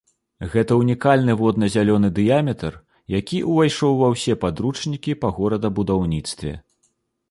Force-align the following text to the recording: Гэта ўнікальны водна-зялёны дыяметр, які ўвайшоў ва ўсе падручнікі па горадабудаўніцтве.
Гэта 0.53 0.77
ўнікальны 0.77 1.35
водна-зялёны 1.41 2.09
дыяметр, 2.21 2.81
які 3.19 3.43
ўвайшоў 3.53 3.93
ва 4.03 4.07
ўсе 4.17 4.33
падручнікі 4.49 5.19
па 5.23 5.35
горадабудаўніцтве. 5.41 6.61